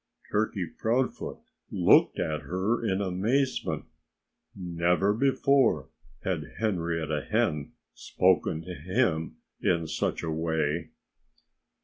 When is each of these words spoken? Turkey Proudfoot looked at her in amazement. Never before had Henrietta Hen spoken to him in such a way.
Turkey 0.31 0.65
Proudfoot 0.65 1.37
looked 1.69 2.17
at 2.17 2.41
her 2.41 2.83
in 2.83 3.01
amazement. 3.01 3.85
Never 4.55 5.13
before 5.13 5.91
had 6.23 6.53
Henrietta 6.57 7.21
Hen 7.29 7.73
spoken 7.93 8.63
to 8.63 8.73
him 8.73 9.35
in 9.61 9.85
such 9.85 10.23
a 10.23 10.31
way. 10.31 10.89